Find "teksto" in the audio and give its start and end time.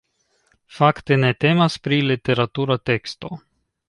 2.91-3.31